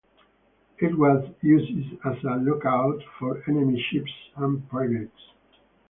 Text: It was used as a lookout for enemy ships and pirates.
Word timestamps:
It 0.79 0.97
was 0.97 1.29
used 1.43 1.93
as 2.03 2.15
a 2.23 2.35
lookout 2.37 3.03
for 3.19 3.43
enemy 3.47 3.79
ships 3.91 4.11
and 4.35 4.67
pirates. 4.67 5.21